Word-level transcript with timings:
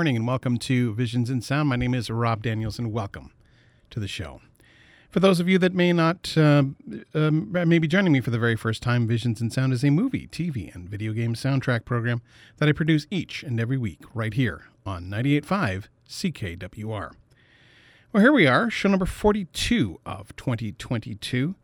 Morning 0.00 0.16
and 0.16 0.26
welcome 0.26 0.56
to 0.56 0.94
Visions 0.94 1.28
in 1.28 1.42
Sound. 1.42 1.68
My 1.68 1.76
name 1.76 1.92
is 1.92 2.08
Rob 2.08 2.42
Daniels 2.42 2.78
and 2.78 2.90
welcome 2.90 3.34
to 3.90 4.00
the 4.00 4.08
show. 4.08 4.40
For 5.10 5.20
those 5.20 5.40
of 5.40 5.46
you 5.46 5.58
that 5.58 5.74
may 5.74 5.92
not, 5.92 6.38
uh, 6.38 6.62
um, 7.12 7.52
may 7.52 7.78
be 7.78 7.86
joining 7.86 8.10
me 8.10 8.22
for 8.22 8.30
the 8.30 8.38
very 8.38 8.56
first 8.56 8.82
time, 8.82 9.06
Visions 9.06 9.42
in 9.42 9.50
Sound 9.50 9.74
is 9.74 9.84
a 9.84 9.90
movie, 9.90 10.26
TV, 10.26 10.74
and 10.74 10.88
video 10.88 11.12
game 11.12 11.34
soundtrack 11.34 11.84
program 11.84 12.22
that 12.56 12.66
I 12.66 12.72
produce 12.72 13.06
each 13.10 13.42
and 13.42 13.60
every 13.60 13.76
week 13.76 14.00
right 14.14 14.32
here 14.32 14.62
on 14.86 15.04
98.5 15.10 15.88
CKWR. 16.08 17.10
Well, 18.10 18.22
here 18.22 18.32
we 18.32 18.46
are, 18.46 18.70
show 18.70 18.88
number 18.88 19.04
42 19.04 20.00
of 20.06 20.34
2022 20.34 21.56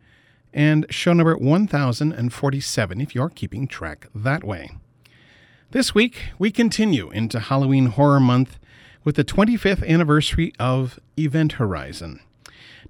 and 0.53 0.85
show 0.91 1.15
number 1.15 1.39
1047 1.39 3.01
if 3.01 3.15
you're 3.15 3.31
keeping 3.31 3.67
track 3.67 4.09
that 4.15 4.45
way. 4.45 4.73
This 5.77 5.95
week, 5.95 6.31
we 6.39 6.51
continue 6.51 7.11
into 7.11 7.39
Halloween 7.39 7.89
Horror 7.89 8.19
Month 8.19 8.59
with 9.05 9.17
the 9.17 9.25
25th 9.27 9.87
anniversary 9.87 10.55
of 10.59 10.99
Event 11.19 11.53
Horizon. 11.61 12.21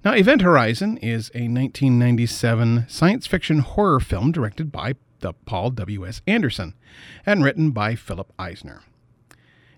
Now, 0.05 0.13
Event 0.13 0.41
Horizon 0.41 0.95
is 0.99 1.29
a 1.35 1.51
1997 1.51 2.85
science 2.87 3.27
fiction 3.27 3.59
horror 3.59 3.99
film 3.99 4.31
directed 4.31 4.71
by 4.71 4.93
the 5.19 5.33
Paul 5.33 5.71
W.S. 5.71 6.21
Anderson 6.25 6.75
and 7.25 7.43
written 7.43 7.71
by 7.71 7.95
Philip 7.95 8.31
Eisner. 8.39 8.83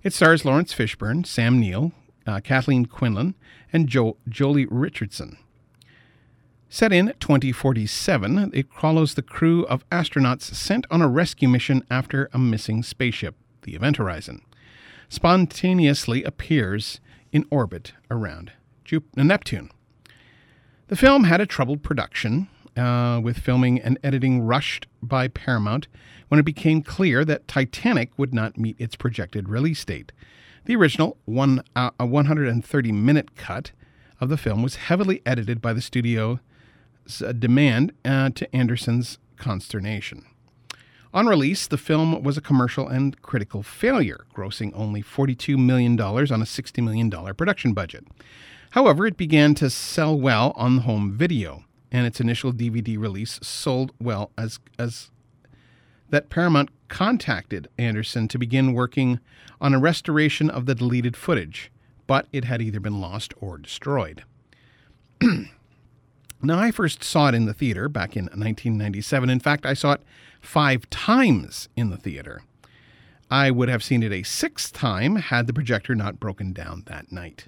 It 0.03 0.13
stars 0.13 0.45
Laurence 0.45 0.71
Fishburne, 0.71 1.25
Sam 1.25 1.59
Neill, 1.59 1.93
uh, 2.27 2.41
Kathleen 2.41 2.85
Quinlan, 2.85 3.33
and 3.73 3.89
jo- 3.89 4.17
Joely 4.29 4.67
Richardson. 4.69 5.39
Set 6.71 6.93
in 6.93 7.13
2047, 7.19 8.51
it 8.53 8.71
follows 8.71 9.15
the 9.15 9.23
crew 9.23 9.65
of 9.65 9.89
astronauts 9.89 10.43
sent 10.53 10.85
on 10.91 11.01
a 11.01 11.07
rescue 11.07 11.49
mission 11.49 11.83
after 11.89 12.29
a 12.31 12.37
missing 12.37 12.83
spaceship, 12.83 13.33
the 13.63 13.73
Event 13.73 13.97
Horizon, 13.97 14.43
spontaneously 15.09 16.23
appears 16.23 17.01
in 17.31 17.47
orbit 17.49 17.93
around 18.11 18.51
Jup- 18.85 19.17
Neptune. 19.17 19.71
The 20.89 20.95
film 20.95 21.23
had 21.23 21.41
a 21.41 21.47
troubled 21.47 21.81
production, 21.81 22.49
uh, 22.77 23.19
with 23.19 23.39
filming 23.39 23.81
and 23.81 23.97
editing 24.03 24.41
rushed 24.41 24.85
by 25.01 25.27
Paramount 25.27 25.87
when 26.27 26.39
it 26.39 26.45
became 26.45 26.83
clear 26.83 27.25
that 27.25 27.47
Titanic 27.47 28.11
would 28.15 28.31
not 28.31 28.59
meet 28.59 28.79
its 28.79 28.95
projected 28.95 29.49
release 29.49 29.83
date. 29.83 30.11
The 30.65 30.75
original 30.75 31.17
one, 31.25 31.63
uh, 31.75 31.89
130 31.97 32.91
minute 32.91 33.35
cut 33.35 33.71
of 34.21 34.29
the 34.29 34.37
film 34.37 34.61
was 34.61 34.75
heavily 34.75 35.23
edited 35.25 35.61
by 35.63 35.73
the 35.73 35.81
studio 35.81 36.33
uh, 36.33 36.37
demand 37.17 37.91
uh, 38.05 38.29
to 38.31 38.55
Anderson's 38.55 39.17
consternation. 39.37 40.25
On 41.11 41.25
release, 41.25 41.65
the 41.65 41.77
film 41.77 42.21
was 42.21 42.37
a 42.37 42.41
commercial 42.41 42.87
and 42.87 43.19
critical 43.23 43.63
failure, 43.63 44.25
grossing 44.35 44.71
only 44.75 45.01
$42 45.01 45.57
million 45.57 45.99
on 45.99 46.41
a 46.41 46.45
$60 46.45 46.83
million 46.83 47.09
production 47.33 47.73
budget. 47.73 48.05
However, 48.71 49.07
it 49.07 49.17
began 49.17 49.55
to 49.55 49.71
sell 49.71 50.19
well 50.19 50.53
on 50.55 50.79
home 50.79 51.11
video, 51.11 51.63
and 51.91 52.05
its 52.05 52.21
initial 52.21 52.53
DVD 52.53 52.99
release 52.99 53.39
sold 53.41 53.91
well 53.99 54.31
as, 54.37 54.59
as 54.77 55.09
that 56.09 56.29
Paramount 56.29 56.69
contacted 56.89 57.67
Anderson 57.79 58.27
to 58.27 58.37
begin 58.37 58.73
working 58.73 59.19
on 59.59 59.73
a 59.73 59.79
restoration 59.79 60.49
of 60.49 60.67
the 60.67 60.75
deleted 60.75 61.17
footage, 61.17 61.71
but 62.05 62.27
it 62.31 62.45
had 62.45 62.61
either 62.61 62.79
been 62.79 63.01
lost 63.01 63.33
or 63.41 63.57
destroyed. 63.57 64.23
Now, 66.41 66.59
I 66.59 66.71
first 66.71 67.03
saw 67.03 67.27
it 67.27 67.35
in 67.35 67.45
the 67.45 67.53
theater 67.53 67.89
back 67.89 68.15
in 68.15 68.25
1997. 68.25 69.29
In 69.29 69.39
fact, 69.39 69.65
I 69.65 69.73
saw 69.73 69.93
it 69.93 70.03
five 70.41 70.89
times 70.89 71.67
in 71.75 71.89
the 71.89 71.97
theater. 71.97 72.41
I 73.29 73.51
would 73.51 73.69
have 73.69 73.83
seen 73.83 74.03
it 74.03 74.11
a 74.11 74.23
sixth 74.23 74.73
time 74.73 75.17
had 75.17 75.47
the 75.47 75.53
projector 75.53 75.95
not 75.95 76.19
broken 76.19 76.53
down 76.53 76.83
that 76.87 77.11
night. 77.11 77.47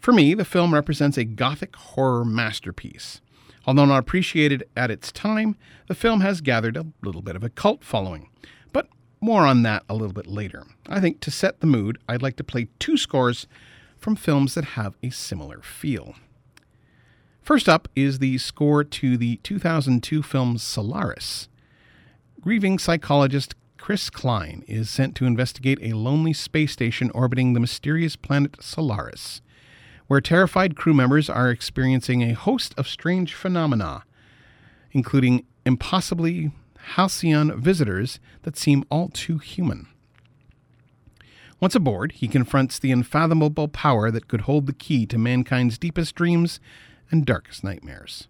For 0.00 0.12
me, 0.12 0.34
the 0.34 0.44
film 0.44 0.74
represents 0.74 1.16
a 1.16 1.24
gothic 1.24 1.76
horror 1.76 2.24
masterpiece. 2.24 3.20
Although 3.66 3.84
not 3.84 3.98
appreciated 3.98 4.64
at 4.76 4.90
its 4.90 5.12
time, 5.12 5.56
the 5.86 5.94
film 5.94 6.20
has 6.20 6.40
gathered 6.40 6.76
a 6.76 6.86
little 7.02 7.22
bit 7.22 7.36
of 7.36 7.44
a 7.44 7.48
cult 7.48 7.84
following. 7.84 8.28
But 8.72 8.88
more 9.20 9.46
on 9.46 9.62
that 9.62 9.84
a 9.88 9.94
little 9.94 10.12
bit 10.12 10.26
later. 10.26 10.64
I 10.88 11.00
think 11.00 11.20
to 11.20 11.30
set 11.30 11.60
the 11.60 11.68
mood, 11.68 11.98
I'd 12.08 12.22
like 12.22 12.36
to 12.36 12.44
play 12.44 12.66
two 12.80 12.96
scores 12.96 13.46
from 13.96 14.16
films 14.16 14.54
that 14.54 14.64
have 14.64 14.96
a 15.04 15.10
similar 15.10 15.62
feel. 15.62 16.16
First 17.42 17.68
up 17.68 17.88
is 17.96 18.20
the 18.20 18.38
score 18.38 18.84
to 18.84 19.16
the 19.16 19.36
2002 19.42 20.22
film 20.22 20.58
Solaris. 20.58 21.48
Grieving 22.40 22.78
psychologist 22.78 23.56
Chris 23.78 24.10
Kelvin 24.10 24.62
is 24.68 24.88
sent 24.88 25.16
to 25.16 25.24
investigate 25.24 25.80
a 25.82 25.96
lonely 25.96 26.32
space 26.32 26.70
station 26.70 27.10
orbiting 27.10 27.52
the 27.52 27.58
mysterious 27.58 28.14
planet 28.14 28.62
Solaris, 28.62 29.42
where 30.06 30.20
terrified 30.20 30.76
crew 30.76 30.94
members 30.94 31.28
are 31.28 31.50
experiencing 31.50 32.22
a 32.22 32.32
host 32.32 32.74
of 32.78 32.86
strange 32.86 33.34
phenomena, 33.34 34.04
including 34.92 35.44
impossibly 35.66 36.52
halcyon 36.94 37.60
visitors 37.60 38.20
that 38.42 38.56
seem 38.56 38.84
all 38.88 39.08
too 39.08 39.38
human. 39.38 39.88
Once 41.58 41.74
aboard, 41.74 42.12
he 42.12 42.28
confronts 42.28 42.78
the 42.78 42.92
unfathomable 42.92 43.66
power 43.66 44.12
that 44.12 44.28
could 44.28 44.42
hold 44.42 44.68
the 44.68 44.72
key 44.72 45.06
to 45.06 45.18
mankind's 45.18 45.76
deepest 45.76 46.14
dreams 46.14 46.60
and 47.12 47.24
darkest 47.24 47.62
nightmares. 47.62 48.26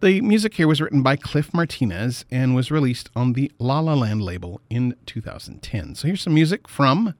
The 0.00 0.20
music 0.20 0.54
here 0.54 0.68
was 0.68 0.80
written 0.80 1.02
by 1.02 1.16
Cliff 1.16 1.52
Martinez 1.54 2.26
and 2.30 2.54
was 2.54 2.70
released 2.70 3.08
on 3.16 3.32
the 3.32 3.50
La 3.58 3.80
La 3.80 3.94
Land 3.94 4.22
label 4.22 4.60
in 4.68 4.94
2010. 5.06 5.94
So 5.94 6.06
here's 6.06 6.20
some 6.20 6.34
music 6.34 6.68
from 6.68 7.14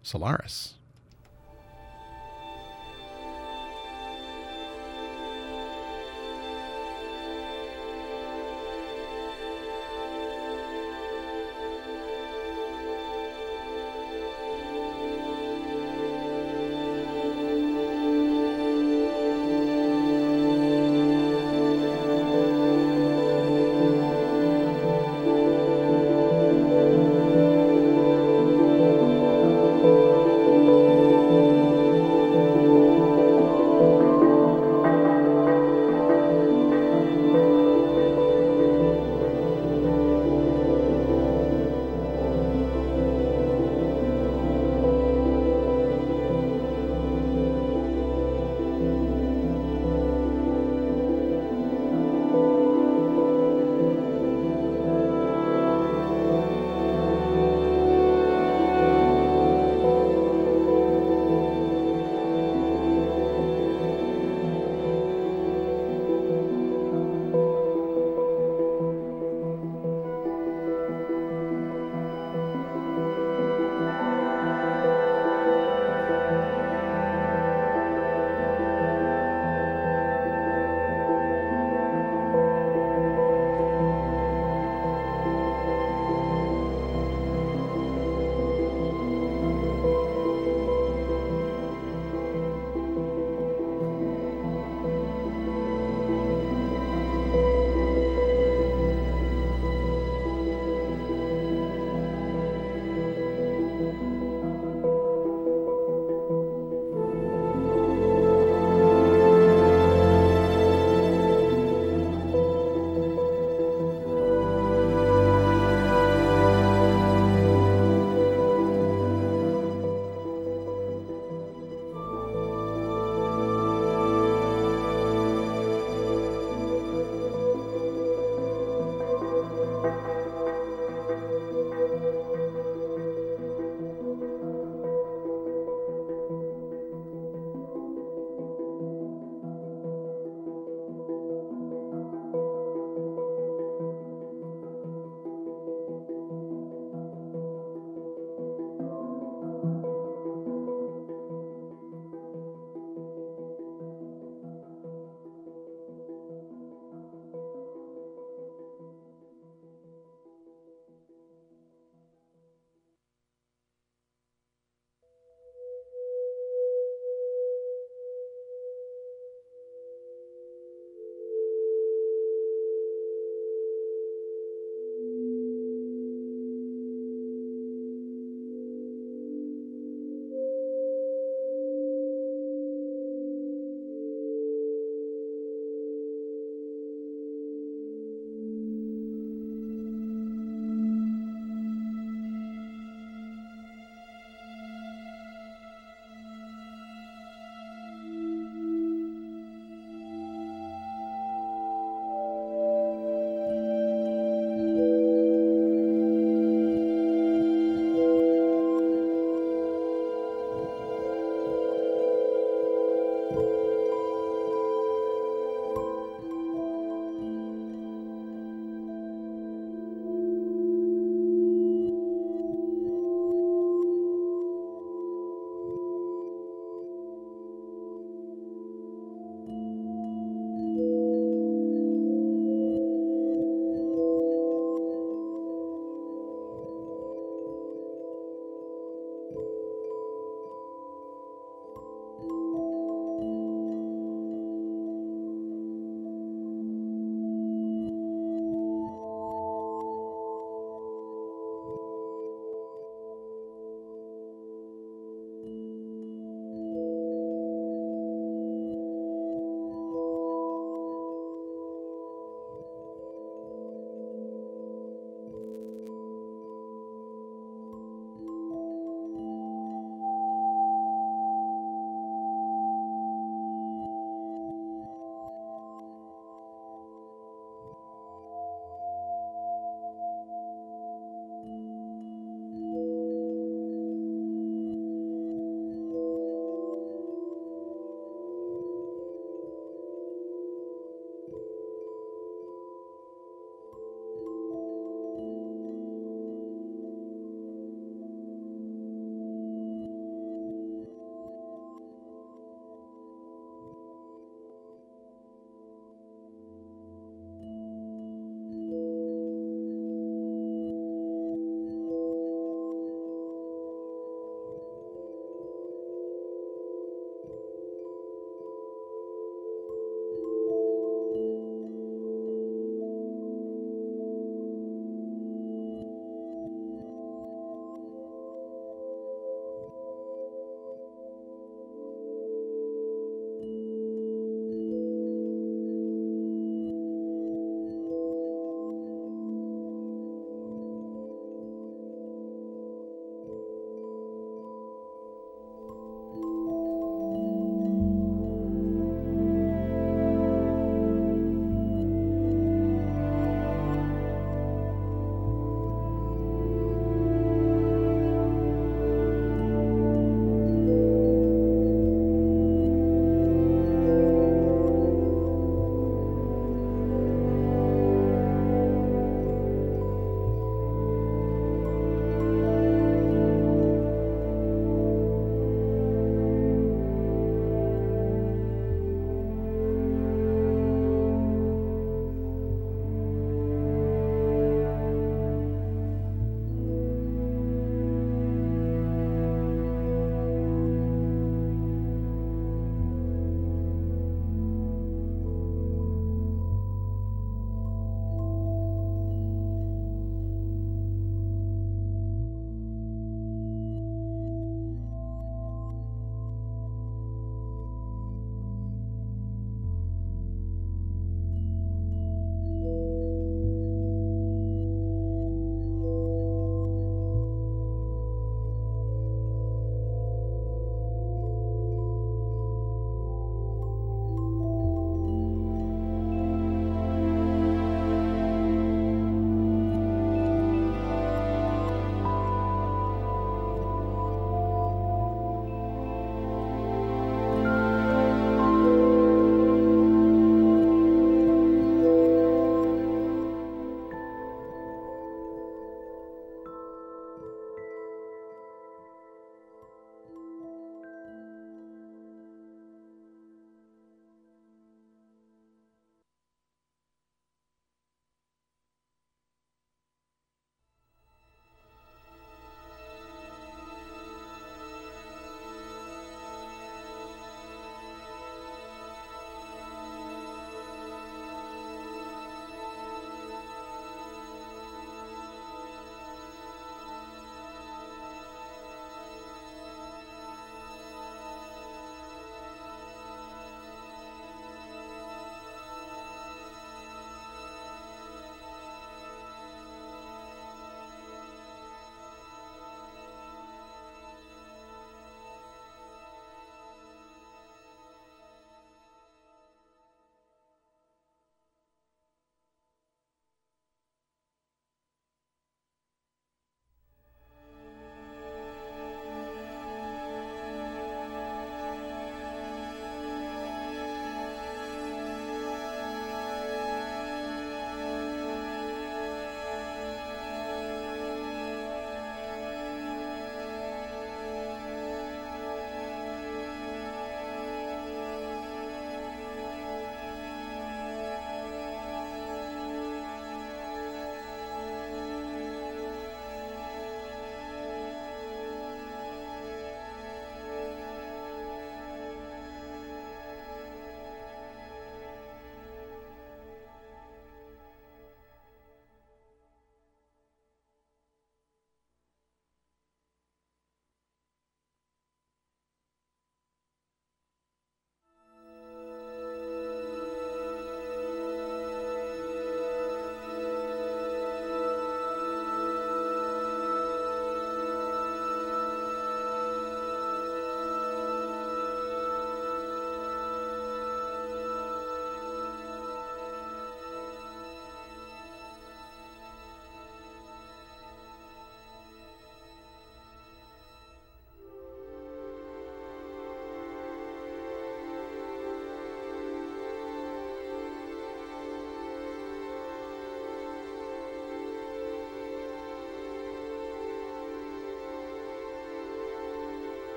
Solaris. 0.00 0.74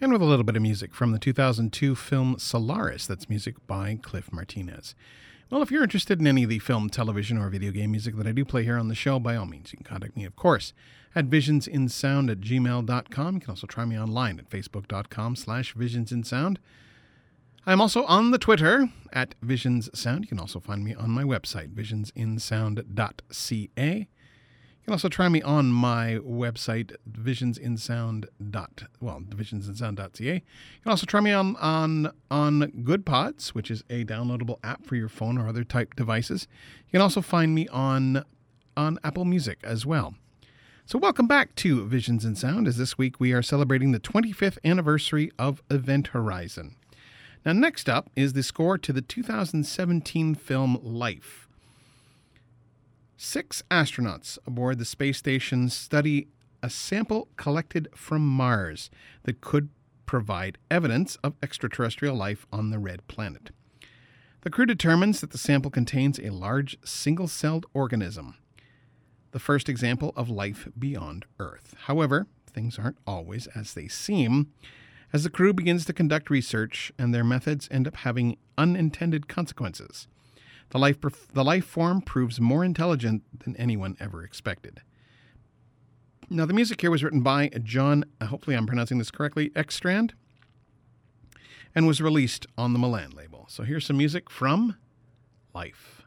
And 0.00 0.12
with 0.12 0.22
a 0.22 0.26
little 0.26 0.44
bit 0.44 0.56
of 0.56 0.62
music 0.62 0.94
from 0.94 1.12
the 1.12 1.18
2002 1.18 1.94
film 1.94 2.38
Solaris. 2.38 3.06
That's 3.06 3.28
music 3.28 3.54
by 3.66 3.98
Cliff 4.02 4.32
Martinez. 4.32 4.94
Well, 5.50 5.60
if 5.62 5.70
you're 5.70 5.82
interested 5.82 6.20
in 6.20 6.26
any 6.26 6.44
of 6.44 6.50
the 6.50 6.58
film, 6.58 6.90
television, 6.90 7.38
or 7.38 7.48
video 7.48 7.70
game 7.70 7.92
music 7.92 8.16
that 8.16 8.26
I 8.26 8.32
do 8.32 8.44
play 8.44 8.64
here 8.64 8.78
on 8.78 8.88
the 8.88 8.94
show, 8.94 9.18
by 9.18 9.36
all 9.36 9.46
means, 9.46 9.72
you 9.72 9.78
can 9.78 9.84
contact 9.84 10.16
me, 10.16 10.24
of 10.24 10.36
course, 10.36 10.72
at 11.14 11.30
visionsinsound 11.30 12.30
at 12.30 12.40
gmail.com. 12.40 13.34
You 13.34 13.40
can 13.40 13.50
also 13.50 13.66
try 13.66 13.84
me 13.84 13.98
online 13.98 14.38
at 14.38 14.50
facebook.com 14.50 15.36
slash 15.36 15.74
visionsinsound. 15.74 16.56
I'm 17.66 17.80
also 17.80 18.04
on 18.04 18.30
the 18.30 18.38
Twitter 18.38 18.90
at 19.12 19.34
Visions 19.40 19.88
Sound. 19.98 20.24
You 20.24 20.28
can 20.28 20.38
also 20.38 20.60
find 20.60 20.84
me 20.84 20.94
on 20.94 21.08
my 21.10 21.22
website, 21.22 21.72
visionsinsound.ca. 21.72 24.08
You 24.84 24.88
can 24.88 24.92
also 24.96 25.08
try 25.08 25.30
me 25.30 25.40
on 25.40 25.72
my 25.72 26.18
website, 26.22 26.94
visionsinsound. 27.10 28.26
well, 29.00 29.22
visionsinsound.ca. 29.26 30.34
You 30.34 30.42
can 30.82 30.90
also 30.90 31.06
try 31.06 31.22
me 31.22 31.32
on 31.32 31.56
on 31.56 32.12
on 32.30 32.70
GoodPods, 32.82 33.54
which 33.54 33.70
is 33.70 33.82
a 33.88 34.04
downloadable 34.04 34.58
app 34.62 34.84
for 34.84 34.96
your 34.96 35.08
phone 35.08 35.38
or 35.38 35.48
other 35.48 35.64
type 35.64 35.94
devices. 35.96 36.46
You 36.86 36.92
can 36.92 37.00
also 37.00 37.22
find 37.22 37.54
me 37.54 37.66
on 37.68 38.26
on 38.76 38.98
Apple 39.02 39.24
Music 39.24 39.58
as 39.64 39.86
well. 39.86 40.16
So, 40.84 40.98
welcome 40.98 41.26
back 41.26 41.54
to 41.54 41.86
Visions 41.86 42.26
in 42.26 42.36
Sound, 42.36 42.68
as 42.68 42.76
this 42.76 42.98
week 42.98 43.18
we 43.18 43.32
are 43.32 43.40
celebrating 43.40 43.92
the 43.92 44.00
25th 44.00 44.58
anniversary 44.66 45.32
of 45.38 45.62
Event 45.70 46.08
Horizon. 46.08 46.76
Now, 47.46 47.54
next 47.54 47.88
up 47.88 48.10
is 48.14 48.34
the 48.34 48.42
score 48.42 48.76
to 48.76 48.92
the 48.92 49.00
2017 49.00 50.34
film 50.34 50.78
Life. 50.82 51.43
Six 53.16 53.62
astronauts 53.70 54.38
aboard 54.46 54.78
the 54.78 54.84
space 54.84 55.18
station 55.18 55.68
study 55.68 56.28
a 56.62 56.70
sample 56.70 57.28
collected 57.36 57.88
from 57.94 58.26
Mars 58.26 58.90
that 59.24 59.40
could 59.40 59.68
provide 60.06 60.58
evidence 60.70 61.16
of 61.22 61.34
extraterrestrial 61.42 62.16
life 62.16 62.46
on 62.52 62.70
the 62.70 62.78
red 62.78 63.06
planet. 63.06 63.50
The 64.42 64.50
crew 64.50 64.66
determines 64.66 65.20
that 65.20 65.30
the 65.30 65.38
sample 65.38 65.70
contains 65.70 66.18
a 66.18 66.30
large 66.30 66.76
single 66.84 67.28
celled 67.28 67.66
organism, 67.72 68.36
the 69.30 69.38
first 69.38 69.68
example 69.68 70.12
of 70.16 70.28
life 70.28 70.68
beyond 70.78 71.24
Earth. 71.38 71.74
However, 71.84 72.26
things 72.46 72.78
aren't 72.78 72.98
always 73.06 73.46
as 73.48 73.74
they 73.74 73.88
seem 73.88 74.52
as 75.12 75.22
the 75.22 75.30
crew 75.30 75.52
begins 75.52 75.84
to 75.84 75.92
conduct 75.92 76.28
research 76.28 76.92
and 76.98 77.14
their 77.14 77.24
methods 77.24 77.68
end 77.70 77.86
up 77.86 77.96
having 77.96 78.36
unintended 78.58 79.28
consequences. 79.28 80.08
The 80.70 80.78
life, 80.78 80.96
the 81.32 81.44
life 81.44 81.64
form 81.64 82.00
proves 82.00 82.40
more 82.40 82.64
intelligent 82.64 83.22
than 83.44 83.56
anyone 83.56 83.96
ever 84.00 84.24
expected. 84.24 84.80
Now, 86.30 86.46
the 86.46 86.54
music 86.54 86.80
here 86.80 86.90
was 86.90 87.04
written 87.04 87.20
by 87.20 87.50
Jon, 87.62 88.04
uh, 88.20 88.26
hopefully 88.26 88.56
I'm 88.56 88.66
pronouncing 88.66 88.98
this 88.98 89.10
correctly, 89.10 89.50
Ekstrand, 89.50 90.12
and 91.74 91.86
was 91.86 92.00
released 92.00 92.46
on 92.56 92.72
the 92.72 92.78
Milan 92.78 93.10
label. 93.10 93.46
So 93.48 93.62
here's 93.62 93.86
some 93.86 93.98
music 93.98 94.30
from 94.30 94.76
Life. 95.54 96.03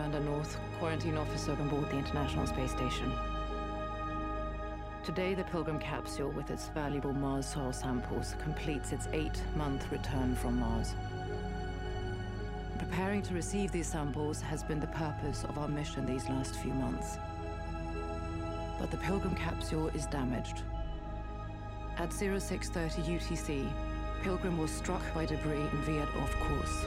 Miranda 0.00 0.20
North, 0.20 0.58
quarantine 0.78 1.18
officer 1.18 1.52
on 1.52 1.68
board 1.68 1.90
the 1.90 1.98
International 1.98 2.46
Space 2.46 2.70
Station. 2.70 3.12
Today, 5.04 5.34
the 5.34 5.44
Pilgrim 5.44 5.78
capsule, 5.78 6.30
with 6.30 6.50
its 6.50 6.68
valuable 6.68 7.12
Mars 7.12 7.44
soil 7.44 7.70
samples, 7.70 8.34
completes 8.42 8.92
its 8.92 9.08
eight-month 9.12 9.92
return 9.92 10.34
from 10.36 10.58
Mars. 10.58 10.94
Preparing 12.78 13.20
to 13.20 13.34
receive 13.34 13.72
these 13.72 13.86
samples 13.86 14.40
has 14.40 14.62
been 14.64 14.80
the 14.80 14.86
purpose 14.86 15.44
of 15.44 15.58
our 15.58 15.68
mission 15.68 16.06
these 16.06 16.26
last 16.30 16.56
few 16.56 16.72
months. 16.72 17.18
But 18.78 18.90
the 18.90 18.96
Pilgrim 18.96 19.34
capsule 19.34 19.88
is 19.88 20.06
damaged. 20.06 20.62
At 21.98 22.10
0630 22.10 23.02
UTC, 23.02 23.70
Pilgrim 24.22 24.56
was 24.56 24.70
struck 24.70 25.02
by 25.12 25.26
debris 25.26 25.60
and 25.60 25.84
veered 25.84 26.08
off 26.22 26.34
course. 26.40 26.86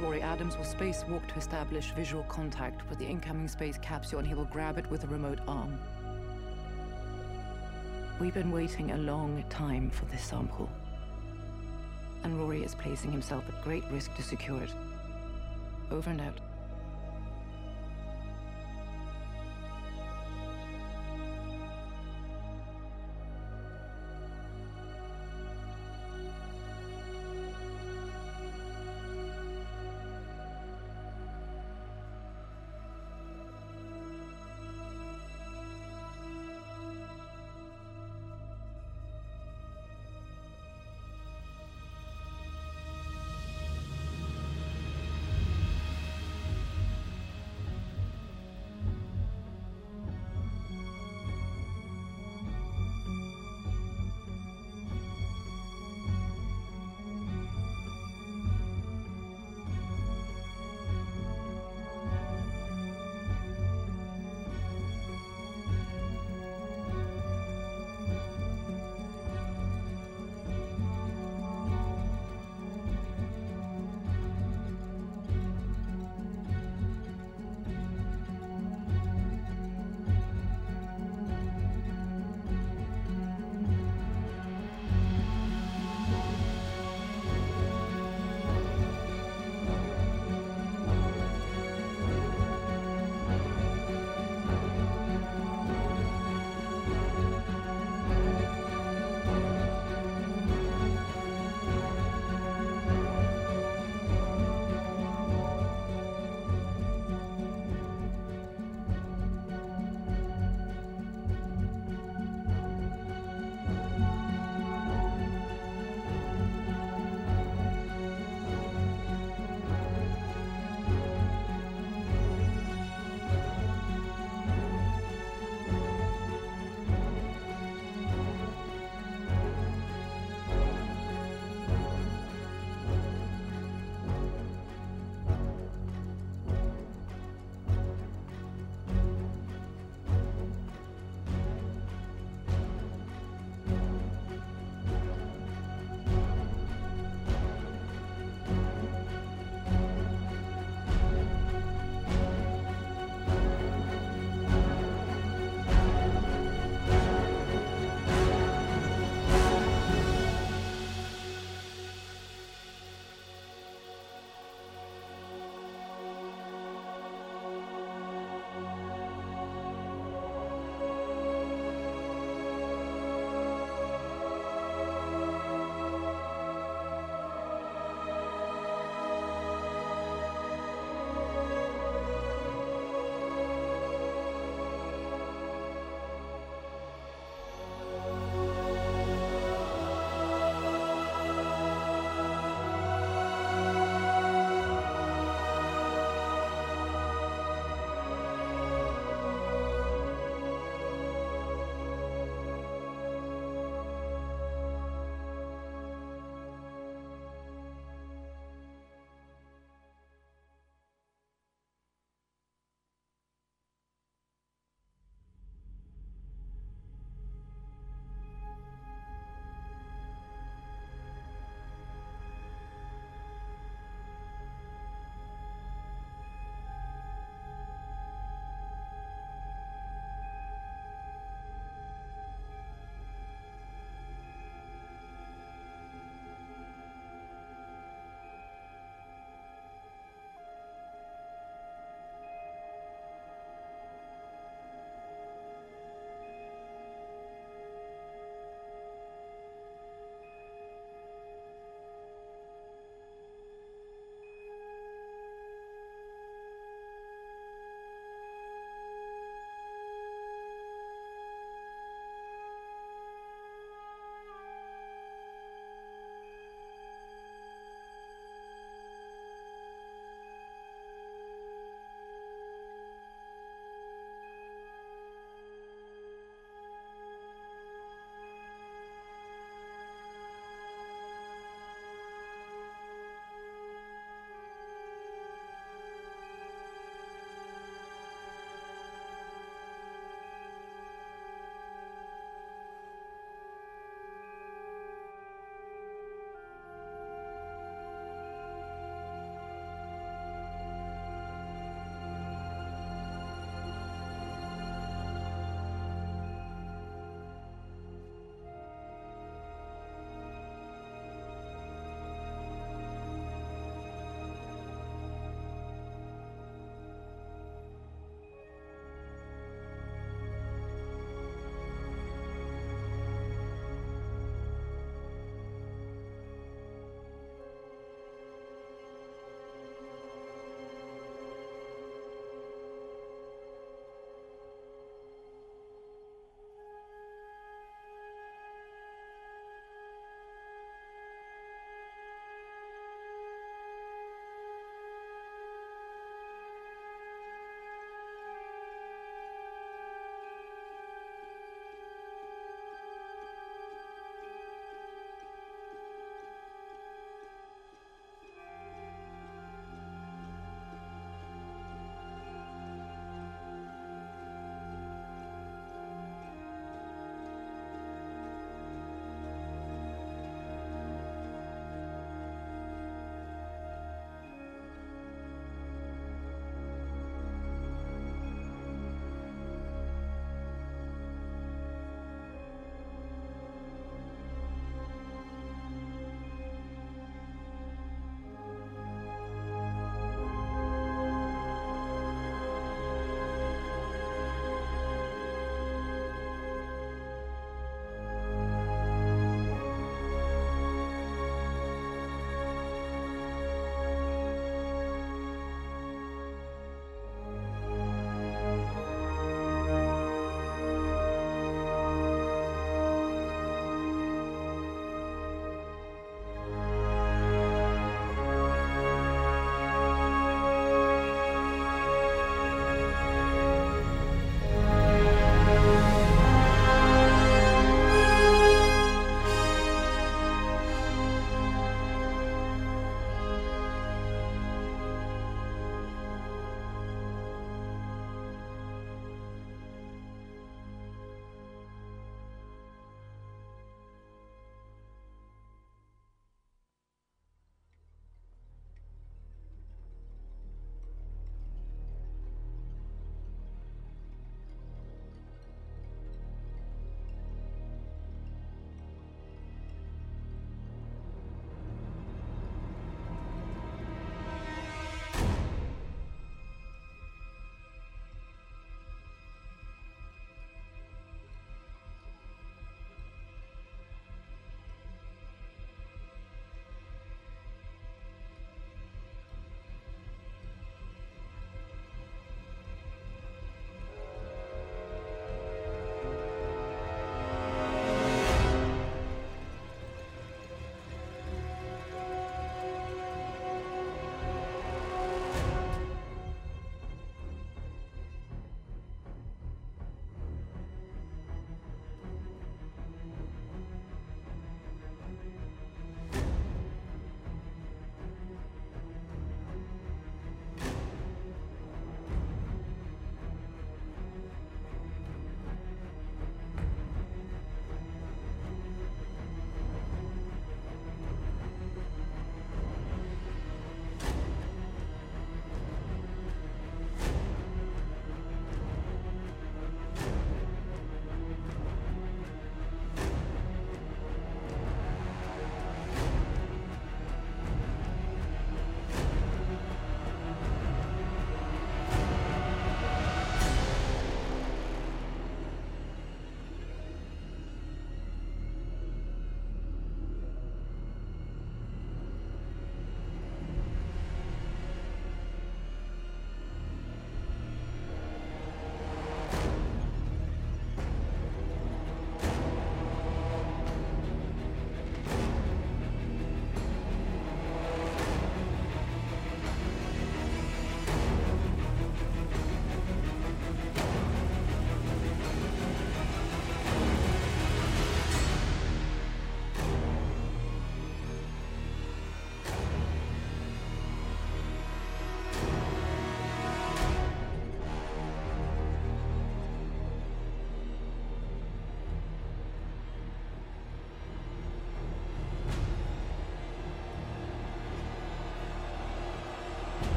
Rory 0.00 0.20
Adams 0.20 0.56
will 0.56 0.64
spacewalk 0.64 1.26
to 1.28 1.38
establish 1.38 1.92
visual 1.92 2.24
contact 2.24 2.88
with 2.90 2.98
the 2.98 3.06
incoming 3.06 3.48
space 3.48 3.78
capsule 3.80 4.18
and 4.18 4.26
he 4.26 4.34
will 4.34 4.44
grab 4.46 4.76
it 4.76 4.90
with 4.90 5.04
a 5.04 5.06
remote 5.06 5.38
arm. 5.46 5.78
We've 8.18 8.34
been 8.34 8.50
waiting 8.50 8.90
a 8.90 8.98
long 8.98 9.44
time 9.50 9.90
for 9.90 10.04
this 10.06 10.22
sample. 10.22 10.68
And 12.22 12.38
Rory 12.38 12.64
is 12.64 12.74
placing 12.74 13.12
himself 13.12 13.44
at 13.48 13.62
great 13.62 13.84
risk 13.90 14.14
to 14.16 14.22
secure 14.22 14.62
it. 14.62 14.74
Over 15.90 16.10
and 16.10 16.20
out. 16.20 16.40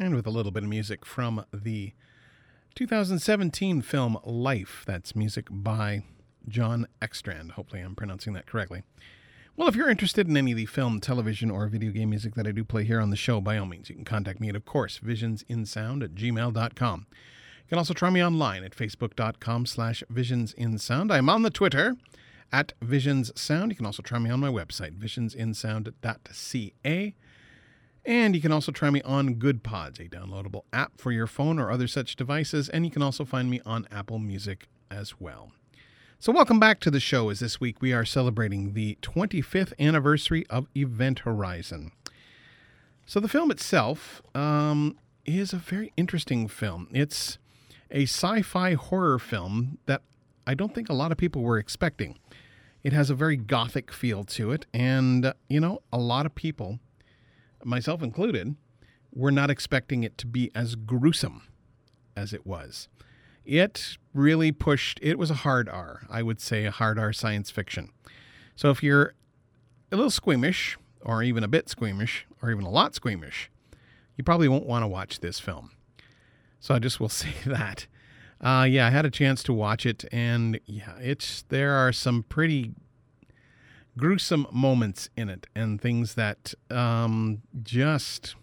And 0.00 0.14
with 0.14 0.28
a 0.28 0.30
little 0.30 0.52
bit 0.52 0.62
of 0.62 0.68
music 0.68 1.04
from 1.04 1.44
the 1.52 1.92
2017 2.76 3.82
film 3.82 4.16
Life. 4.22 4.84
That's 4.86 5.16
music 5.16 5.48
by 5.50 6.04
Jon 6.46 6.86
Ekstrand. 7.02 7.50
Hopefully, 7.52 7.82
I'm 7.82 7.96
pronouncing 7.96 8.32
that 8.34 8.46
correctly. 8.46 8.84
Well, 9.56 9.66
if 9.66 9.74
you're 9.74 9.90
interested 9.90 10.28
in 10.28 10.36
any 10.36 10.52
of 10.52 10.56
the 10.56 10.66
film, 10.66 11.00
television, 11.00 11.50
or 11.50 11.66
video 11.66 11.90
game 11.90 12.10
music 12.10 12.36
that 12.36 12.46
I 12.46 12.52
do 12.52 12.62
play 12.62 12.84
here 12.84 13.00
on 13.00 13.10
the 13.10 13.16
show, 13.16 13.40
by 13.40 13.58
all 13.58 13.66
means, 13.66 13.88
you 13.88 13.96
can 13.96 14.04
contact 14.04 14.40
me 14.40 14.48
at, 14.48 14.54
of 14.54 14.64
course, 14.64 15.00
visionsinsound 15.00 16.04
at 16.04 16.14
gmail.com. 16.14 17.06
You 17.10 17.68
can 17.68 17.78
also 17.78 17.92
try 17.92 18.10
me 18.10 18.22
online 18.22 18.62
at 18.62 18.76
facebook.com 18.76 19.66
slash 19.66 20.04
visionsinsound. 20.12 21.10
I'm 21.10 21.28
on 21.28 21.42
the 21.42 21.50
Twitter 21.50 21.96
at 22.52 22.72
visionssound. 22.80 23.70
You 23.70 23.74
can 23.74 23.86
also 23.86 24.04
try 24.04 24.20
me 24.20 24.30
on 24.30 24.38
my 24.38 24.48
website, 24.48 24.96
visionsinsound.ca. 24.96 27.14
And 28.08 28.34
you 28.34 28.40
can 28.40 28.52
also 28.52 28.72
try 28.72 28.88
me 28.88 29.02
on 29.02 29.34
GoodPods, 29.34 30.00
a 30.00 30.08
downloadable 30.08 30.62
app 30.72 30.98
for 30.98 31.12
your 31.12 31.26
phone 31.26 31.58
or 31.58 31.70
other 31.70 31.86
such 31.86 32.16
devices. 32.16 32.70
And 32.70 32.86
you 32.86 32.90
can 32.90 33.02
also 33.02 33.22
find 33.26 33.50
me 33.50 33.60
on 33.66 33.86
Apple 33.90 34.18
Music 34.18 34.66
as 34.90 35.20
well. 35.20 35.52
So, 36.18 36.32
welcome 36.32 36.58
back 36.58 36.80
to 36.80 36.90
the 36.90 37.00
show. 37.00 37.28
As 37.28 37.40
this 37.40 37.60
week 37.60 37.82
we 37.82 37.92
are 37.92 38.06
celebrating 38.06 38.72
the 38.72 38.96
25th 39.02 39.74
anniversary 39.78 40.46
of 40.48 40.68
Event 40.74 41.18
Horizon. 41.20 41.92
So, 43.04 43.20
the 43.20 43.28
film 43.28 43.50
itself 43.50 44.22
um, 44.34 44.96
is 45.26 45.52
a 45.52 45.58
very 45.58 45.92
interesting 45.98 46.48
film. 46.48 46.88
It's 46.94 47.36
a 47.90 48.04
sci 48.04 48.40
fi 48.40 48.72
horror 48.72 49.18
film 49.18 49.76
that 49.84 50.00
I 50.46 50.54
don't 50.54 50.74
think 50.74 50.88
a 50.88 50.94
lot 50.94 51.12
of 51.12 51.18
people 51.18 51.42
were 51.42 51.58
expecting. 51.58 52.18
It 52.82 52.94
has 52.94 53.10
a 53.10 53.14
very 53.14 53.36
gothic 53.36 53.92
feel 53.92 54.24
to 54.24 54.50
it, 54.50 54.64
and, 54.72 55.34
you 55.50 55.60
know, 55.60 55.82
a 55.92 55.98
lot 55.98 56.24
of 56.24 56.34
people 56.34 56.80
myself 57.64 58.02
included, 58.02 58.56
were 59.12 59.32
not 59.32 59.50
expecting 59.50 60.04
it 60.04 60.18
to 60.18 60.26
be 60.26 60.50
as 60.54 60.74
gruesome 60.74 61.42
as 62.16 62.32
it 62.32 62.46
was. 62.46 62.88
It 63.44 63.96
really 64.12 64.52
pushed, 64.52 64.98
it 65.02 65.18
was 65.18 65.30
a 65.30 65.34
hard 65.34 65.68
R, 65.68 66.02
I 66.10 66.22
would 66.22 66.40
say 66.40 66.64
a 66.64 66.70
hard 66.70 66.98
R 66.98 67.12
science 67.12 67.50
fiction. 67.50 67.90
So 68.54 68.70
if 68.70 68.82
you're 68.82 69.14
a 69.90 69.96
little 69.96 70.10
squeamish, 70.10 70.76
or 71.00 71.22
even 71.22 71.44
a 71.44 71.48
bit 71.48 71.68
squeamish, 71.68 72.26
or 72.42 72.50
even 72.50 72.64
a 72.64 72.70
lot 72.70 72.94
squeamish, 72.94 73.50
you 74.16 74.24
probably 74.24 74.48
won't 74.48 74.66
want 74.66 74.82
to 74.82 74.88
watch 74.88 75.20
this 75.20 75.40
film. 75.40 75.70
So 76.60 76.74
I 76.74 76.78
just 76.78 77.00
will 77.00 77.08
say 77.08 77.32
that. 77.46 77.86
Uh, 78.40 78.66
yeah, 78.68 78.86
I 78.86 78.90
had 78.90 79.06
a 79.06 79.10
chance 79.10 79.42
to 79.44 79.52
watch 79.52 79.84
it, 79.84 80.04
and 80.12 80.60
yeah, 80.66 80.96
it's 81.00 81.44
there 81.48 81.72
are 81.72 81.92
some 81.92 82.22
pretty 82.22 82.72
gruesome 83.98 84.46
moments 84.50 85.10
in 85.16 85.28
it 85.28 85.46
and 85.54 85.80
things 85.80 86.14
that 86.14 86.54
um, 86.70 87.42
just 87.62 88.36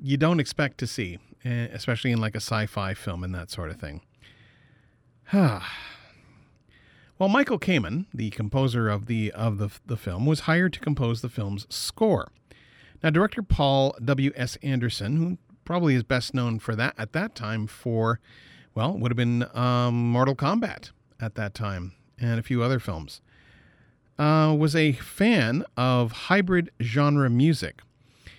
you 0.00 0.16
don't 0.16 0.38
expect 0.38 0.78
to 0.78 0.86
see, 0.86 1.18
eh, 1.44 1.68
especially 1.72 2.12
in 2.12 2.20
like 2.20 2.34
a 2.34 2.40
sci-fi 2.40 2.94
film 2.94 3.24
and 3.24 3.34
that 3.34 3.50
sort 3.50 3.70
of 3.70 3.80
thing. 3.80 4.02
well, 5.32 5.62
Michael 7.18 7.58
Kamen, 7.58 8.06
the 8.12 8.30
composer 8.30 8.88
of 8.88 9.06
the 9.06 9.32
of 9.32 9.58
the 9.58 9.70
the 9.86 9.96
film, 9.96 10.26
was 10.26 10.40
hired 10.40 10.74
to 10.74 10.80
compose 10.80 11.22
the 11.22 11.28
film's 11.28 11.66
score. 11.74 12.30
Now, 13.02 13.10
director 13.10 13.42
Paul 13.42 13.96
W. 14.04 14.32
S. 14.36 14.56
Anderson, 14.62 15.16
who 15.16 15.38
probably 15.64 15.94
is 15.94 16.02
best 16.02 16.34
known 16.34 16.58
for 16.58 16.76
that 16.76 16.94
at 16.98 17.12
that 17.12 17.34
time 17.34 17.66
for, 17.66 18.20
well, 18.74 18.96
would 18.96 19.10
have 19.10 19.16
been 19.16 19.46
um, 19.56 20.10
Mortal 20.10 20.34
Kombat 20.34 20.90
at 21.20 21.34
that 21.34 21.54
time 21.54 21.94
and 22.18 22.38
a 22.38 22.42
few 22.42 22.62
other 22.62 22.78
films 22.78 23.20
uh, 24.18 24.54
was 24.58 24.76
a 24.76 24.92
fan 24.92 25.64
of 25.76 26.12
hybrid 26.12 26.70
genre 26.80 27.28
music. 27.28 27.82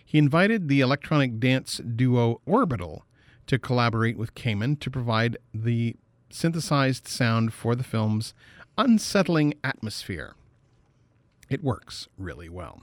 He 0.04 0.18
invited 0.18 0.68
the 0.68 0.82
electronic 0.82 1.40
dance 1.40 1.78
duo 1.78 2.42
Orbital 2.46 3.06
to 3.48 3.60
collaborate 3.60 4.18
with 4.18 4.36
Kamen 4.36 4.80
to 4.80 4.90
provide 4.90 5.38
the 5.54 5.96
synthesized 6.30 7.08
sound 7.08 7.54
for 7.54 7.76
the 7.76 7.84
film's 7.84 8.34
unsettling 8.78 9.54
atmosphere. 9.64 10.36
It 11.50 11.64
works 11.64 12.08
really 12.18 12.50
well. 12.50 12.82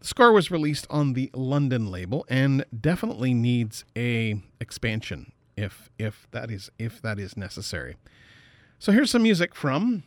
The 0.00 0.06
score 0.06 0.32
was 0.32 0.50
released 0.50 0.86
on 0.88 1.14
the 1.14 1.30
London 1.34 1.90
label 1.90 2.24
and 2.28 2.64
definitely 2.78 3.34
needs 3.34 3.84
a 3.96 4.40
expansion 4.60 5.32
if 5.56 5.90
if 5.98 6.28
that 6.30 6.50
is 6.50 6.70
if 6.78 7.00
that 7.02 7.18
is 7.18 7.36
necessary. 7.36 7.96
So 8.78 8.92
here's 8.92 9.10
some 9.10 9.22
music 9.22 9.54
from 9.54 10.04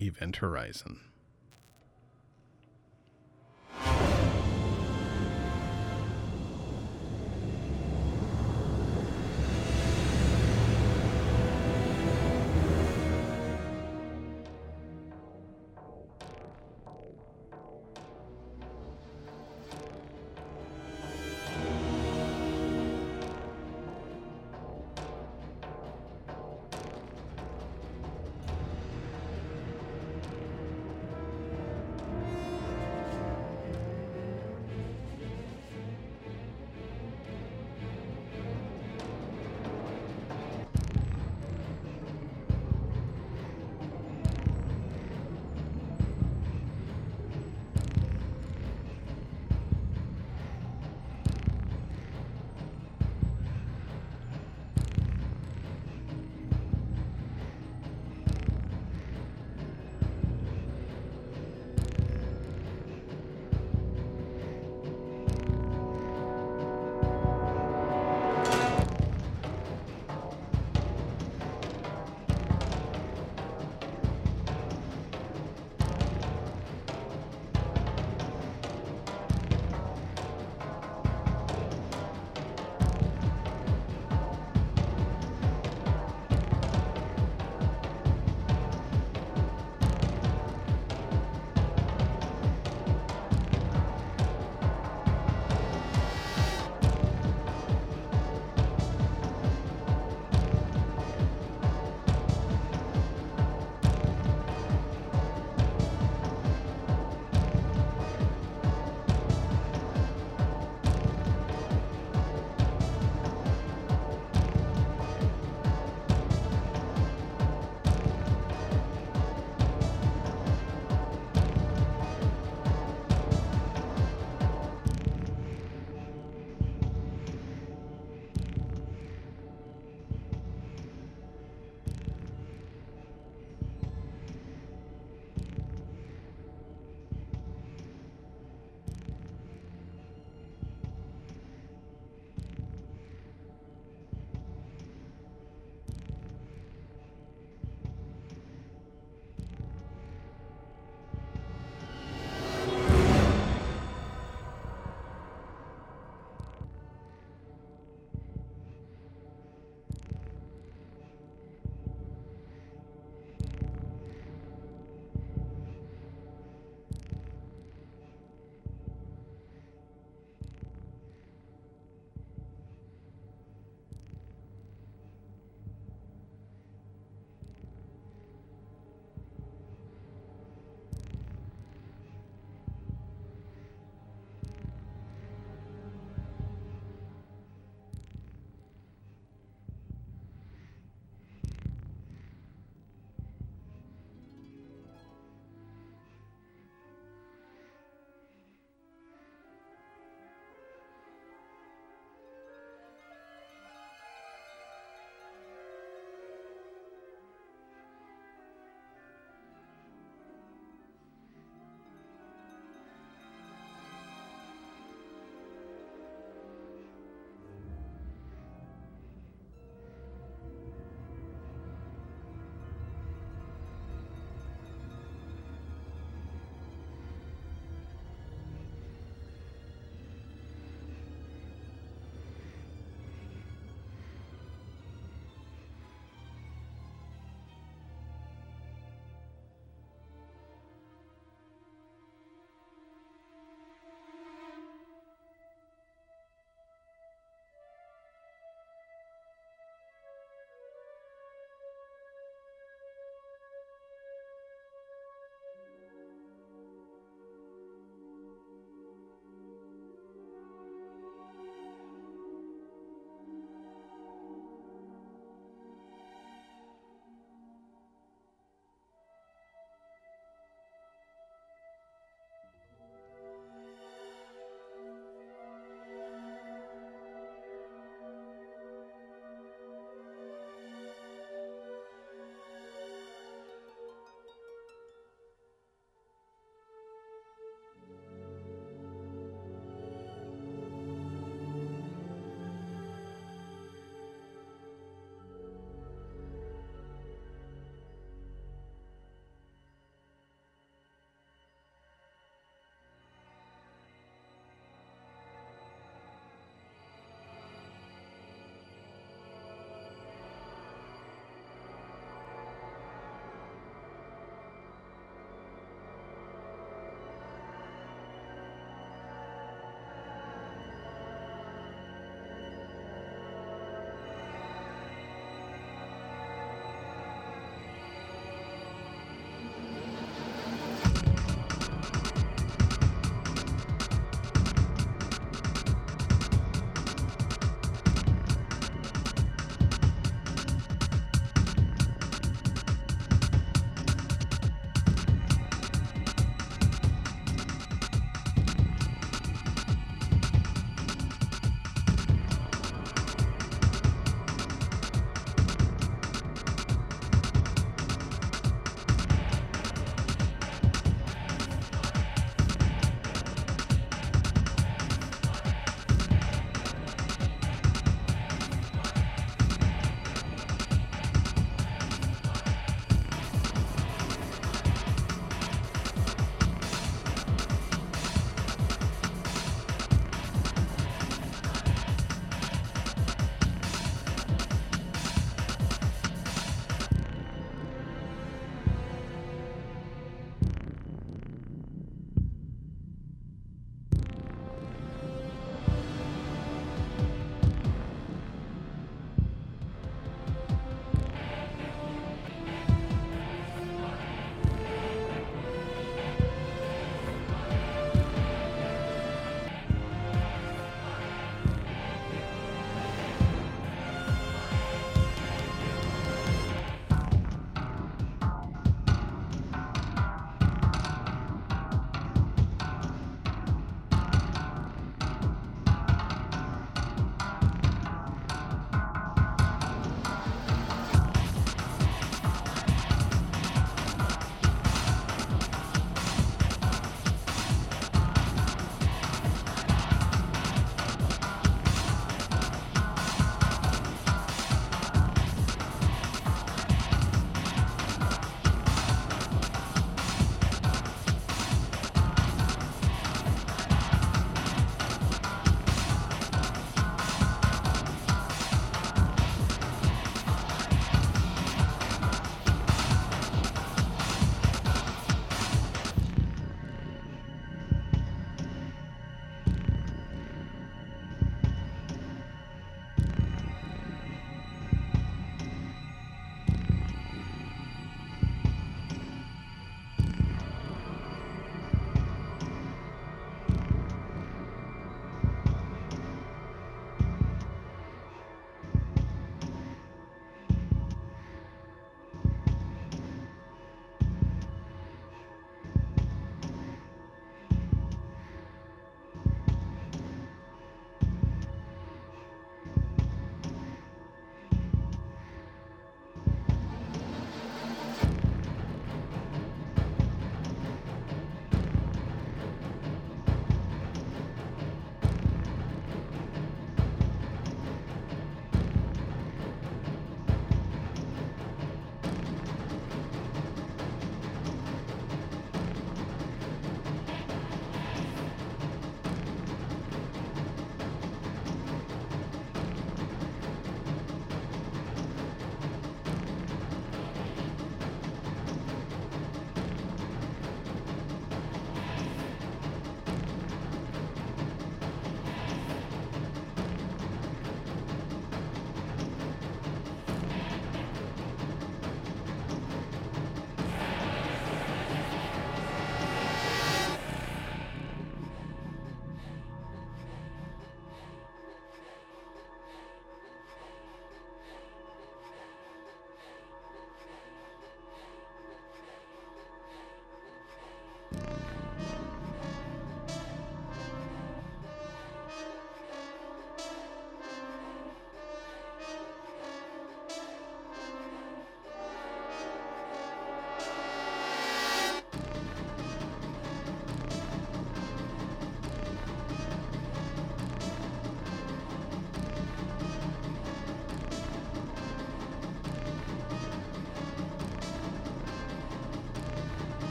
Event 0.00 0.36
Horizon. 0.36 1.09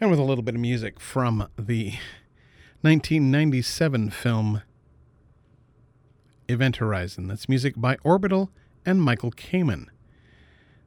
And 0.00 0.10
with 0.10 0.18
a 0.18 0.24
little 0.24 0.42
bit 0.42 0.56
of 0.56 0.60
music 0.60 0.98
from 0.98 1.48
the 1.56 1.94
1997 2.82 4.10
film 4.10 4.62
Event 6.48 6.76
Horizon. 6.76 7.28
That's 7.28 7.48
music 7.48 7.74
by 7.76 7.96
Orbital 8.02 8.50
and 8.84 9.00
Michael 9.00 9.30
Kamen. 9.30 9.86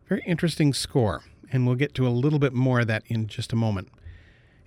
Very 0.08 0.24
interesting 0.28 0.74
score, 0.74 1.24
and 1.52 1.66
we'll 1.66 1.76
get 1.76 1.94
to 1.96 2.08
a 2.08 2.10
little 2.10 2.40
bit 2.40 2.54
more 2.54 2.82
of 2.82 2.88
that 2.88 3.04
in 3.08 3.28
just 3.28 3.54
a 3.54 3.56
moment. 3.56 3.90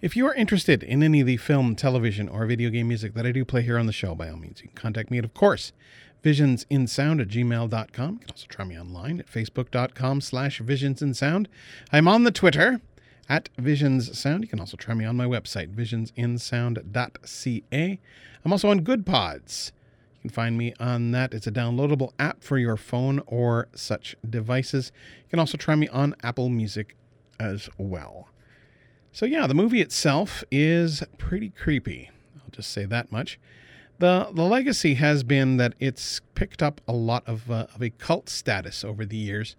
If 0.01 0.17
you 0.17 0.27
are 0.27 0.35
interested 0.35 0.83
in 0.83 1.03
any 1.03 1.21
of 1.21 1.27
the 1.27 1.37
film, 1.37 1.77
television, 1.77 2.29
or 2.29 2.47
video 2.47 2.71
game 2.71 2.89
music 2.89 3.15
that 3.15 3.27
I 3.27 3.33
do 3.33 3.45
play 3.45 3.63
here 3.63 3.79
on 3.79 3.87
the 3.87 3.93
show, 3.93 4.15
by 4.15 4.31
all 4.31 4.37
means, 4.37 4.63
you 4.63 4.69
can 4.69 4.77
contact 4.77 5.11
me 5.11 5.19
at, 5.19 5.25
of 5.25 5.35
course, 5.35 5.73
visionsinsound 6.25 7.21
at 7.21 7.29
gmail.com. 7.29 8.13
You 8.15 8.19
can 8.19 8.31
also 8.31 8.47
try 8.49 8.65
me 8.65 8.79
online 8.79 9.21
at 9.21 9.31
facebook.com 9.31 10.23
slash 10.23 10.61
visionsinsound. 10.61 11.47
I'm 11.93 12.09
on 12.09 12.25
the 12.25 12.31
Twitter 12.31 12.81
at 13.29 13.49
visionssound. 13.57 14.43
You 14.43 14.49
can 14.49 14.61
also 14.61 14.77
try 14.77 14.95
me 14.95 15.05
on 15.05 15.17
my 15.17 15.27
website, 15.27 15.75
visionsinsound.ca. 15.75 18.01
I'm 18.45 18.53
also 18.53 18.71
on 18.71 18.81
Goodpods. 18.81 19.73
You 20.15 20.29
can 20.29 20.31
find 20.31 20.59
me 20.59 20.75
on 20.79 21.13
that. 21.13 21.33
It's 21.33 21.47
a 21.47 21.53
downloadable 21.53 22.13
app 22.19 22.43
for 22.43 22.59
your 22.59 22.77
phone 22.77 23.21
or 23.27 23.69
such 23.75 24.17
devices. 24.29 24.93
You 25.25 25.31
can 25.31 25.39
also 25.39 25.57
try 25.57 25.77
me 25.77 25.89
on 25.89 26.15
Apple 26.23 26.49
Music 26.49 26.97
as 27.39 27.69
well. 27.79 28.29
So, 29.13 29.27
yeah, 29.27 29.47
the 29.47 29.55
movie 29.55 29.81
itself 29.81 30.45
is 30.51 31.03
pretty 31.19 31.51
creepy. 31.51 32.11
I'll 32.37 32.51
just 32.51 32.71
say 32.71 32.85
that 32.85 33.11
much. 33.11 33.41
The, 33.99 34.29
the 34.33 34.45
legacy 34.45 34.95
has 34.95 35.23
been 35.23 35.57
that 35.59 35.75
it's 35.79 36.21
picked 36.35 36.63
up 36.63 36.81
a 36.89 36.93
lot 36.93 37.23
of, 37.27 37.51
uh, 37.51 37.67
of 37.75 37.83
a 37.83 37.91
cult 37.91 38.29
status 38.29 38.85
over 38.85 39.05
the 39.05 39.17
years. 39.17 39.57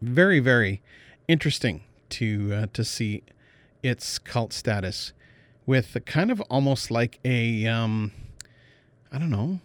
Very, 0.00 0.40
very 0.40 0.82
interesting 1.28 1.82
to 2.12 2.52
uh, 2.54 2.66
to 2.72 2.84
see 2.84 3.22
its 3.82 4.18
cult 4.18 4.52
status 4.52 5.12
with 5.66 5.94
a 5.96 6.00
kind 6.00 6.30
of 6.30 6.40
almost 6.42 6.90
like 6.90 7.18
a 7.24 7.66
um, 7.66 8.12
I 9.10 9.18
don't 9.18 9.30
know, 9.30 9.60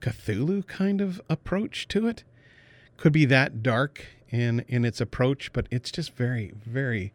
Cthulhu 0.00 0.66
kind 0.66 1.00
of 1.00 1.20
approach 1.28 1.86
to 1.88 2.06
it. 2.08 2.24
Could 2.96 3.12
be 3.12 3.24
that 3.26 3.62
dark 3.62 4.06
in 4.30 4.64
in 4.68 4.84
its 4.84 5.00
approach, 5.00 5.52
but 5.52 5.66
it's 5.70 5.90
just 5.90 6.14
very, 6.14 6.52
very, 6.64 7.12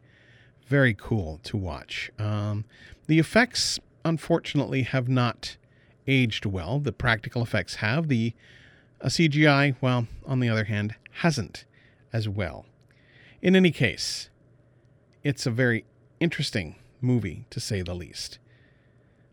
very 0.66 0.94
cool 0.94 1.40
to 1.44 1.56
watch. 1.56 2.10
Um, 2.18 2.64
the 3.06 3.18
effects, 3.18 3.78
unfortunately, 4.04 4.82
have 4.82 5.08
not 5.08 5.56
aged 6.06 6.46
well. 6.46 6.78
The 6.80 6.92
practical 6.92 7.42
effects 7.42 7.76
have. 7.76 8.08
The 8.08 8.32
uh, 9.00 9.06
CGI, 9.06 9.76
well, 9.80 10.06
on 10.24 10.40
the 10.40 10.48
other 10.48 10.64
hand, 10.64 10.94
hasn't 11.20 11.64
as 12.12 12.28
well. 12.28 12.66
In 13.42 13.54
any 13.54 13.70
case, 13.70 14.30
it's 15.26 15.44
a 15.44 15.50
very 15.50 15.84
interesting 16.20 16.76
movie, 17.00 17.46
to 17.50 17.58
say 17.58 17.82
the 17.82 17.94
least. 17.94 18.38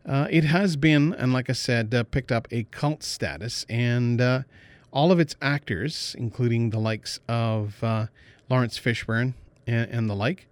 Uh, 0.04 0.26
it 0.28 0.42
has 0.42 0.74
been, 0.74 1.14
and 1.14 1.32
like 1.32 1.48
I 1.48 1.52
said, 1.52 1.94
uh, 1.94 2.02
picked 2.02 2.32
up 2.32 2.48
a 2.50 2.64
cult 2.64 3.04
status, 3.04 3.64
and 3.68 4.20
uh, 4.20 4.42
all 4.92 5.12
of 5.12 5.20
its 5.20 5.36
actors, 5.40 6.16
including 6.18 6.70
the 6.70 6.80
likes 6.80 7.20
of 7.28 7.82
uh, 7.82 8.06
Laurence 8.50 8.76
Fishburne 8.76 9.34
and, 9.68 9.88
and, 9.88 10.10
the 10.10 10.16
like, 10.16 10.48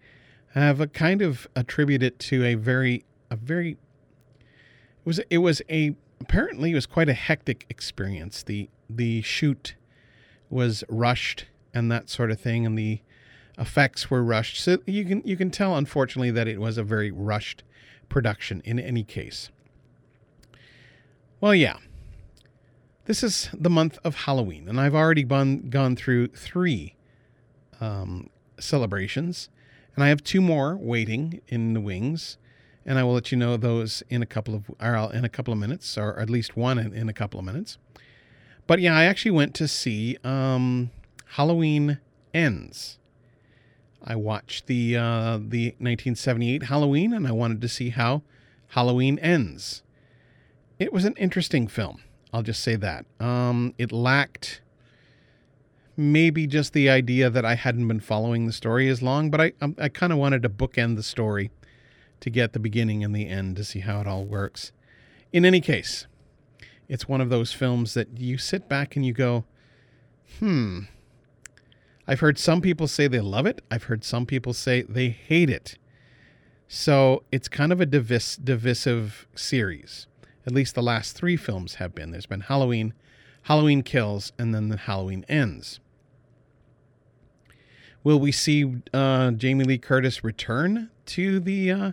have 0.55 0.81
a 0.81 0.86
kind 0.86 1.20
of 1.20 1.48
attributed 1.56 2.20
to 2.20 2.44
a 2.44 2.55
very, 2.55 3.05
a 3.28 3.35
very. 3.35 3.73
It 3.73 5.06
was 5.06 5.19
it 5.28 5.39
was 5.39 5.60
a 5.69 5.97
apparently 6.20 6.70
it 6.70 6.74
was 6.77 6.86
quite 6.86 7.09
a 7.09 7.14
hectic 7.14 7.66
experience. 7.69 8.44
The 8.44 8.70
the 8.89 9.23
shoot 9.23 9.74
was 10.48 10.85
rushed 10.89 11.47
and 11.74 11.90
that 11.90 12.09
sort 12.09 12.31
of 12.31 12.40
thing, 12.40 12.64
and 12.64 12.78
the 12.78 13.01
effects 13.62 14.10
were 14.10 14.22
rushed. 14.22 14.60
So 14.60 14.78
you 14.86 15.05
can 15.05 15.22
you 15.24 15.36
can 15.36 15.51
tell, 15.51 15.76
unfortunately, 15.76 16.32
that 16.32 16.48
it 16.48 16.60
was 16.60 16.76
a 16.76 16.82
very 16.82 17.10
rushed 17.10 17.62
production 18.09 18.60
in 18.64 18.78
any 18.78 19.05
case. 19.05 19.51
Well, 21.40 21.55
yeah. 21.55 21.76
This 23.06 23.22
is 23.22 23.48
the 23.52 23.70
month 23.70 23.98
of 24.05 24.14
Halloween, 24.14 24.68
and 24.68 24.80
I've 24.80 24.94
already 24.94 25.24
been, 25.24 25.70
gone 25.70 25.97
through 25.97 26.28
three 26.28 26.94
um, 27.80 28.30
celebrations, 28.60 29.48
and 29.97 30.05
I 30.05 30.09
have 30.09 30.22
two 30.22 30.40
more 30.40 30.76
waiting 30.76 31.40
in 31.48 31.74
the 31.74 31.80
wings, 31.80 32.39
and 32.86 33.01
I 33.01 33.02
will 33.02 33.14
let 33.14 33.32
you 33.32 33.39
know 33.39 33.56
those 33.56 34.05
in 34.09 34.22
a 34.22 34.26
couple 34.26 34.55
of 34.55 34.70
or 34.80 35.12
in 35.12 35.24
a 35.24 35.28
couple 35.28 35.52
of 35.52 35.59
minutes, 35.59 35.98
or 35.98 36.18
at 36.18 36.30
least 36.30 36.56
one 36.56 36.78
in, 36.78 36.93
in 36.94 37.09
a 37.09 37.12
couple 37.12 37.40
of 37.40 37.47
minutes. 37.47 37.78
But 38.68 38.80
yeah, 38.80 38.97
I 38.97 39.05
actually 39.05 39.32
went 39.32 39.55
to 39.56 39.66
see 39.66 40.16
um, 40.22 40.90
Halloween 41.26 41.98
Ends 42.32 42.98
I 44.04 44.16
watched 44.16 44.66
the 44.66 44.96
uh, 44.96 45.38
the 45.38 45.68
1978 45.78 46.64
Halloween, 46.64 47.12
and 47.12 47.26
I 47.26 47.32
wanted 47.32 47.60
to 47.60 47.68
see 47.68 47.90
how 47.90 48.22
Halloween 48.68 49.18
ends. 49.18 49.82
It 50.78 50.92
was 50.92 51.04
an 51.04 51.14
interesting 51.16 51.68
film. 51.68 52.02
I'll 52.32 52.42
just 52.42 52.62
say 52.62 52.76
that. 52.76 53.04
Um, 53.20 53.74
it 53.78 53.92
lacked 53.92 54.62
maybe 55.96 56.46
just 56.46 56.72
the 56.72 56.88
idea 56.88 57.28
that 57.28 57.44
I 57.44 57.54
hadn't 57.54 57.86
been 57.86 58.00
following 58.00 58.46
the 58.46 58.52
story 58.52 58.88
as 58.88 59.02
long, 59.02 59.30
but 59.30 59.40
I 59.40 59.52
I, 59.60 59.74
I 59.78 59.88
kind 59.88 60.12
of 60.12 60.18
wanted 60.18 60.42
to 60.42 60.48
bookend 60.48 60.96
the 60.96 61.02
story 61.02 61.50
to 62.20 62.30
get 62.30 62.52
the 62.52 62.60
beginning 62.60 63.02
and 63.02 63.14
the 63.14 63.28
end 63.28 63.56
to 63.56 63.64
see 63.64 63.80
how 63.80 64.00
it 64.00 64.06
all 64.06 64.24
works. 64.24 64.72
In 65.32 65.44
any 65.44 65.60
case, 65.60 66.06
it's 66.88 67.08
one 67.08 67.20
of 67.20 67.30
those 67.30 67.52
films 67.52 67.94
that 67.94 68.18
you 68.18 68.38
sit 68.38 68.68
back 68.68 68.96
and 68.96 69.04
you 69.04 69.12
go, 69.12 69.44
hmm, 70.38 70.80
I've 72.06 72.20
heard 72.20 72.38
some 72.38 72.60
people 72.60 72.88
say 72.88 73.06
they 73.06 73.20
love 73.20 73.46
it. 73.46 73.62
I've 73.70 73.84
heard 73.84 74.04
some 74.04 74.26
people 74.26 74.52
say 74.52 74.82
they 74.82 75.08
hate 75.08 75.50
it. 75.50 75.78
So 76.66 77.22
it's 77.30 77.48
kind 77.48 77.72
of 77.72 77.80
a 77.80 77.86
divis- 77.86 78.42
divisive 78.42 79.26
series. 79.34 80.06
At 80.46 80.52
least 80.52 80.74
the 80.74 80.82
last 80.82 81.16
three 81.16 81.36
films 81.36 81.76
have 81.76 81.94
been. 81.94 82.10
There's 82.10 82.26
been 82.26 82.40
Halloween, 82.40 82.94
Halloween 83.42 83.82
Kills, 83.82 84.32
and 84.38 84.54
then 84.54 84.68
the 84.68 84.76
Halloween 84.76 85.24
Ends. 85.28 85.80
Will 88.02 88.18
we 88.18 88.32
see 88.32 88.80
uh, 88.92 89.30
Jamie 89.32 89.64
Lee 89.64 89.78
Curtis 89.78 90.24
return 90.24 90.90
to 91.06 91.38
the 91.38 91.70
uh, 91.70 91.92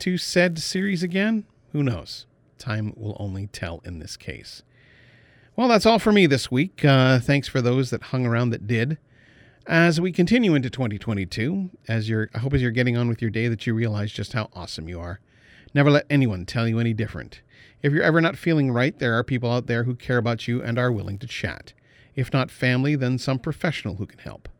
to 0.00 0.18
said 0.18 0.58
series 0.58 1.02
again? 1.02 1.46
Who 1.72 1.82
knows? 1.82 2.26
Time 2.58 2.92
will 2.96 3.16
only 3.18 3.46
tell 3.46 3.80
in 3.84 4.00
this 4.00 4.16
case. 4.16 4.62
Well, 5.56 5.68
that's 5.68 5.86
all 5.86 5.98
for 5.98 6.12
me 6.12 6.26
this 6.26 6.50
week. 6.50 6.84
Uh, 6.84 7.18
thanks 7.18 7.48
for 7.48 7.62
those 7.62 7.88
that 7.88 8.02
hung 8.02 8.26
around 8.26 8.50
that 8.50 8.66
did. 8.66 8.98
As 9.66 9.98
we 9.98 10.12
continue 10.12 10.54
into 10.54 10.68
2022, 10.68 11.70
as 11.88 12.10
you're, 12.10 12.28
I 12.34 12.40
hope 12.40 12.52
as 12.52 12.60
you're 12.60 12.70
getting 12.70 12.98
on 12.98 13.08
with 13.08 13.22
your 13.22 13.30
day 13.30 13.48
that 13.48 13.66
you 13.66 13.72
realize 13.72 14.12
just 14.12 14.34
how 14.34 14.50
awesome 14.52 14.86
you 14.86 15.00
are. 15.00 15.18
Never 15.72 15.90
let 15.90 16.04
anyone 16.10 16.44
tell 16.44 16.68
you 16.68 16.78
any 16.78 16.92
different. 16.92 17.40
If 17.82 17.94
you're 17.94 18.02
ever 18.02 18.20
not 18.20 18.36
feeling 18.36 18.70
right, 18.70 18.98
there 18.98 19.16
are 19.16 19.24
people 19.24 19.50
out 19.50 19.66
there 19.66 19.84
who 19.84 19.94
care 19.94 20.18
about 20.18 20.46
you 20.46 20.62
and 20.62 20.78
are 20.78 20.92
willing 20.92 21.18
to 21.20 21.26
chat. 21.26 21.72
If 22.14 22.34
not 22.34 22.50
family, 22.50 22.94
then 22.94 23.16
some 23.16 23.38
professional 23.38 23.94
who 23.94 24.06
can 24.06 24.18
help. 24.18 24.50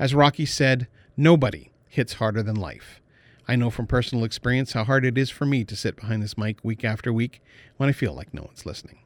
As 0.00 0.16
Rocky 0.16 0.46
said, 0.46 0.88
nobody 1.16 1.70
hits 1.86 2.14
harder 2.14 2.42
than 2.42 2.56
life. 2.56 3.00
I 3.46 3.54
know 3.54 3.70
from 3.70 3.86
personal 3.86 4.24
experience 4.24 4.72
how 4.72 4.82
hard 4.82 5.04
it 5.04 5.16
is 5.16 5.30
for 5.30 5.46
me 5.46 5.62
to 5.62 5.76
sit 5.76 5.94
behind 5.94 6.24
this 6.24 6.36
mic 6.36 6.58
week 6.64 6.84
after 6.84 7.12
week 7.12 7.40
when 7.76 7.88
I 7.88 7.92
feel 7.92 8.14
like 8.14 8.34
no 8.34 8.42
one's 8.42 8.66
listening. 8.66 8.98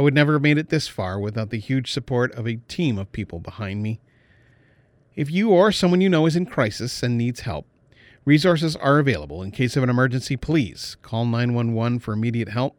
I 0.00 0.02
would 0.02 0.14
never 0.14 0.32
have 0.32 0.42
made 0.42 0.56
it 0.56 0.70
this 0.70 0.88
far 0.88 1.20
without 1.20 1.50
the 1.50 1.58
huge 1.58 1.92
support 1.92 2.32
of 2.32 2.48
a 2.48 2.56
team 2.56 2.96
of 2.96 3.12
people 3.12 3.38
behind 3.38 3.82
me. 3.82 4.00
If 5.14 5.30
you 5.30 5.50
or 5.50 5.72
someone 5.72 6.00
you 6.00 6.08
know 6.08 6.24
is 6.24 6.36
in 6.36 6.46
crisis 6.46 7.02
and 7.02 7.18
needs 7.18 7.40
help, 7.40 7.66
resources 8.24 8.74
are 8.76 8.98
available. 8.98 9.42
In 9.42 9.50
case 9.50 9.76
of 9.76 9.82
an 9.82 9.90
emergency, 9.90 10.38
please 10.38 10.96
call 11.02 11.26
911 11.26 11.98
for 11.98 12.14
immediate 12.14 12.48
help. 12.48 12.76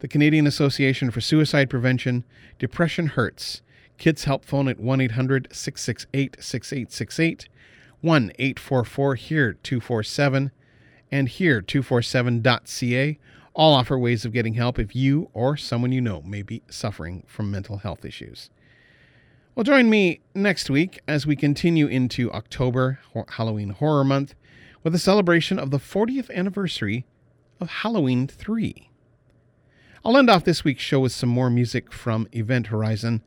The 0.00 0.08
Canadian 0.08 0.48
Association 0.48 1.12
for 1.12 1.20
Suicide 1.20 1.70
Prevention, 1.70 2.24
Depression 2.58 3.06
Hurts, 3.06 3.62
Kids 3.96 4.24
Help 4.24 4.44
Phone 4.44 4.66
at 4.66 4.80
1 4.80 5.00
800 5.00 5.46
668 5.52 6.38
6868, 6.40 7.48
1 8.00 8.32
844 8.36 9.14
HERE 9.14 9.52
247, 9.62 10.50
and 11.12 11.28
HERE247.ca 11.28 13.18
all 13.54 13.74
offer 13.74 13.98
ways 13.98 14.24
of 14.24 14.32
getting 14.32 14.54
help 14.54 14.78
if 14.78 14.96
you 14.96 15.28
or 15.32 15.56
someone 15.56 15.92
you 15.92 16.00
know 16.00 16.22
may 16.22 16.42
be 16.42 16.62
suffering 16.70 17.22
from 17.26 17.50
mental 17.50 17.78
health 17.78 18.04
issues. 18.04 18.50
Well, 19.54 19.64
join 19.64 19.90
me 19.90 20.20
next 20.34 20.70
week 20.70 21.00
as 21.06 21.26
we 21.26 21.36
continue 21.36 21.86
into 21.86 22.32
October, 22.32 23.00
Halloween 23.32 23.70
Horror 23.70 24.04
Month, 24.04 24.34
with 24.82 24.94
a 24.94 24.98
celebration 24.98 25.58
of 25.58 25.70
the 25.70 25.78
40th 25.78 26.34
anniversary 26.34 27.04
of 27.60 27.68
Halloween 27.68 28.26
3. 28.26 28.88
I'll 30.04 30.16
end 30.16 30.30
off 30.30 30.44
this 30.44 30.64
week's 30.64 30.82
show 30.82 31.00
with 31.00 31.12
some 31.12 31.28
more 31.28 31.50
music 31.50 31.92
from 31.92 32.28
Event 32.32 32.68
Horizon, 32.68 33.22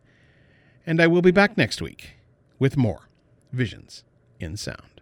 and 0.86 1.00
I 1.00 1.08
will 1.08 1.22
be 1.22 1.32
back 1.32 1.58
next 1.58 1.82
week 1.82 2.16
with 2.60 2.76
more 2.76 3.08
Visions 3.54 4.04
in 4.40 4.58
Sound. 4.58 4.95